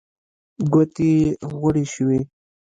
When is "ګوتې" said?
0.73-1.09